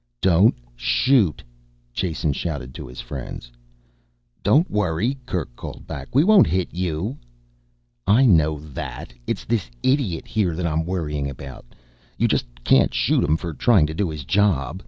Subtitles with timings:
[0.19, 1.43] "Don't shoot!"
[1.93, 3.51] Jason shouted to his friends.
[4.41, 6.15] "Don't worry," Kerk called back.
[6.15, 7.19] "We won't hit you."
[8.07, 11.75] "I know that it's this idiot here that I'm worrying about.
[12.17, 14.79] You just can't shoot him for trying to do his job.